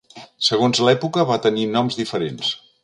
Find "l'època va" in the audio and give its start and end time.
0.87-1.39